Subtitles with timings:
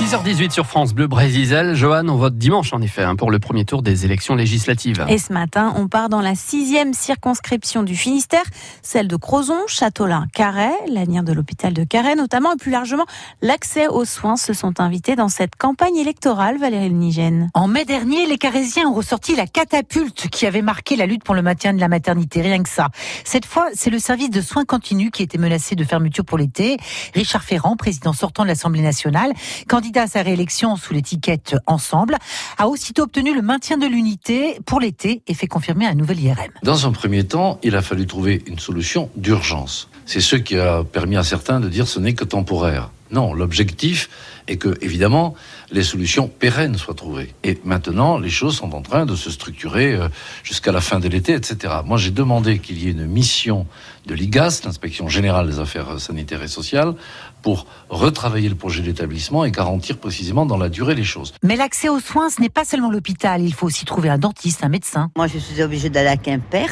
[0.00, 1.72] 6h18 sur France Bleu Brésil.
[1.74, 5.04] Johan, on vote dimanche en effet hein, pour le premier tour des élections législatives.
[5.10, 8.44] Et ce matin, on part dans la sixième circonscription du Finistère,
[8.80, 13.04] celle de Crozon, Châteaulin, Carhaix, l'avenir de l'hôpital de Carhaix notamment, et plus largement
[13.42, 17.50] l'accès aux soins se sont invités dans cette campagne électorale, Valérie Nigène.
[17.52, 21.34] En mai dernier, les Carhésiens ont ressorti la catapulte qui avait marqué la lutte pour
[21.34, 22.88] le maintien de la maternité, rien que ça.
[23.24, 26.78] Cette fois, c'est le service de soins continus qui était menacé de fermeture pour l'été.
[27.14, 29.34] Richard Ferrand, président sortant de l'Assemblée nationale,
[29.68, 32.16] candidat à sa réélection sous l'étiquette Ensemble,
[32.58, 36.50] a aussitôt obtenu le maintien de l'unité pour l'été et fait confirmer un nouvel IRM.
[36.62, 39.88] Dans un premier temps, il a fallu trouver une solution d'urgence.
[40.06, 42.90] C'est ce qui a permis à certains de dire ce n'est que temporaire.
[43.12, 44.08] Non, l'objectif
[44.46, 45.34] est que, évidemment,
[45.70, 47.34] les solutions pérennes soient trouvées.
[47.44, 50.08] Et maintenant, les choses sont en train de se structurer euh,
[50.42, 51.74] jusqu'à la fin de l'été, etc.
[51.84, 53.66] Moi, j'ai demandé qu'il y ait une mission
[54.06, 56.94] de l'IGAS, l'Inspection Générale des Affaires Sanitaires et Sociales,
[57.42, 61.34] pour retravailler le projet d'établissement et garantir précisément dans la durée les choses.
[61.42, 63.42] Mais l'accès aux soins, ce n'est pas seulement l'hôpital.
[63.42, 65.10] Il faut aussi trouver un dentiste, un médecin.
[65.16, 66.68] Moi, je suis obligée d'aller à Quimper.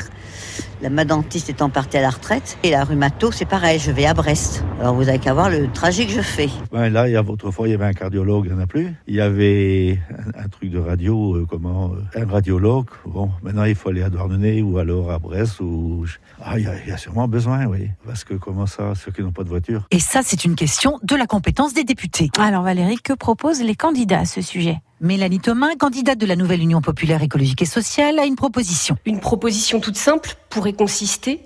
[0.80, 2.58] La, ma dentiste étant partie à la retraite.
[2.62, 4.64] Et la rhumato, c'est pareil, je vais à Brest.
[4.80, 6.48] Alors vous avez qu'à voir le trajet que je fais.
[6.72, 8.66] Ben là, il y a, autrefois, il y avait un cardiologue, il n'y en a
[8.66, 8.94] plus.
[9.06, 9.98] Il y avait
[10.36, 12.86] un, un truc de radio, euh, comment, euh, un radiologue.
[13.06, 15.60] Bon, maintenant, il faut aller à Douarnenez ou alors à Brest.
[15.60, 16.06] Ou...
[16.42, 17.90] Ah, il y, y a sûrement besoin, oui.
[18.06, 19.86] Parce que comment ça, ceux qui n'ont pas de voiture?
[19.90, 22.30] Et ça, c'est une question de la compétence des députés.
[22.38, 24.78] Alors Valérie, que proposent les candidats à ce sujet?
[25.00, 28.96] Mélanie Thomas, candidate de la nouvelle Union populaire écologique et sociale, a une proposition.
[29.04, 31.40] Une proposition toute simple pourrait consister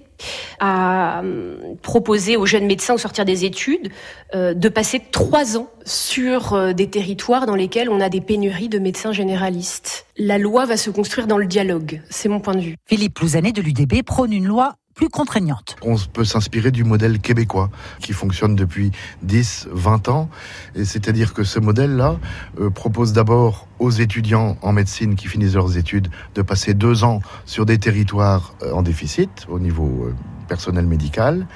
[0.60, 3.90] à euh, proposer aux jeunes médecins au sortir des études
[4.34, 8.68] euh, de passer trois ans sur euh, des territoires dans lesquels on a des pénuries
[8.68, 10.06] de médecins généralistes.
[10.16, 12.76] La loi va se construire dans le dialogue, c'est mon point de vue.
[12.86, 14.76] Philippe Louzanet de l'UDB prône une loi
[15.82, 18.90] On peut s'inspirer du modèle québécois qui fonctionne depuis
[19.22, 20.28] 10, 20 ans.
[20.76, 22.16] C'est-à-dire que ce modèle-là
[22.60, 27.20] euh, propose d'abord aux étudiants en médecine qui finissent leurs études de passer deux ans
[27.46, 30.14] sur des territoires euh, en déficit au niveau euh,
[30.48, 31.46] personnel médical.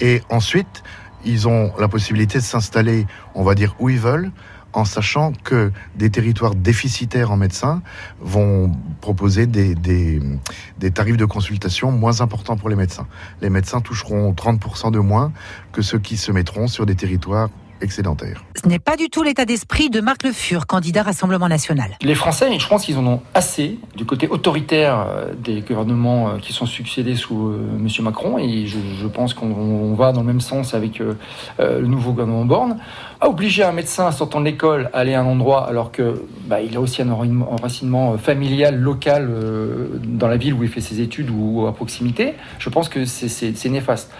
[0.00, 0.82] Et ensuite,
[1.24, 4.30] ils ont la possibilité de s'installer, on va dire, où ils veulent,
[4.72, 7.82] en sachant que des territoires déficitaires en médecins
[8.20, 13.06] vont proposer des, des, tarifs de consultation moins importants pour les médecins.
[13.40, 15.32] Les médecins toucheront 30% de moins
[15.72, 17.50] que ceux qui se mettront sur des territoires
[17.82, 18.44] excédentaire.
[18.62, 21.90] Ce n'est pas du tout l'état d'esprit de Marc Le Fur, candidat Rassemblement National.
[22.00, 25.06] Les Français, je pense qu'ils en ont assez du côté autoritaire
[25.38, 27.88] des gouvernements qui sont succédés sous euh, M.
[28.04, 31.14] Macron, et je, je pense qu'on va dans le même sens avec euh,
[31.58, 32.78] le nouveau gouvernement Borne.
[33.20, 36.60] À obliger un médecin sortant de l'école à aller à un endroit alors que bah,
[36.60, 41.00] il a aussi un enracinement familial, local euh, dans la ville où il fait ses
[41.00, 44.10] études ou à proximité, je pense que c'est néfaste.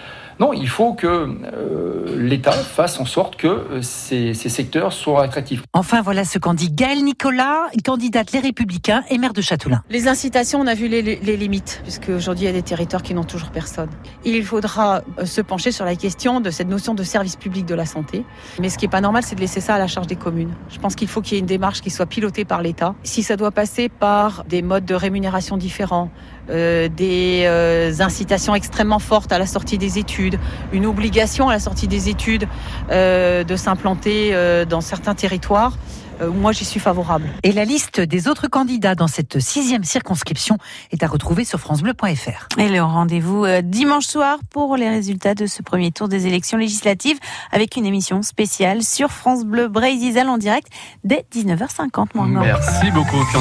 [0.42, 5.22] Non, il faut que euh, l'État fasse en sorte que euh, ces, ces, secteurs soient
[5.22, 5.62] attractifs.
[5.72, 9.84] Enfin, voilà ce qu'en dit Gaëlle Nicolas, candidate Les Républicains et maire de Châteaulin.
[9.88, 13.04] Les incitations, on a vu les, les limites, puisque aujourd'hui il y a des territoires
[13.04, 13.88] qui n'ont toujours personne.
[14.24, 17.76] Il faudra euh, se pencher sur la question de cette notion de service public de
[17.76, 18.24] la santé.
[18.58, 20.54] Mais ce qui n'est pas normal, c'est de laisser ça à la charge des communes.
[20.70, 22.96] Je pense qu'il faut qu'il y ait une démarche qui soit pilotée par l'État.
[23.04, 26.10] Si ça doit passer par des modes de rémunération différents,
[26.50, 30.31] euh, des euh, incitations extrêmement fortes à la sortie des études,
[30.72, 32.48] une obligation à la sortie des études
[32.90, 35.76] euh, de s'implanter euh, dans certains territoires.
[36.20, 37.26] Euh, moi, j'y suis favorable.
[37.42, 40.58] Et la liste des autres candidats dans cette sixième circonscription
[40.90, 42.58] est à retrouver sur francebleu.fr.
[42.58, 47.18] Et le rendez-vous dimanche soir pour les résultats de ce premier tour des élections législatives
[47.50, 50.68] avec une émission spéciale sur France Bleu Brésil en direct
[51.02, 52.08] dès 19h50.
[52.14, 53.24] Merci beaucoup.